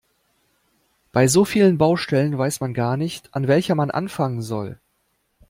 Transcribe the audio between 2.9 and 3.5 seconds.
nicht, an